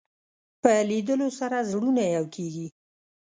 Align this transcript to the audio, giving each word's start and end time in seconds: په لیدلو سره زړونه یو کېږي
په 0.61 0.71
لیدلو 0.89 1.27
سره 1.39 1.57
زړونه 1.71 2.03
یو 2.15 2.25
کېږي 2.35 2.67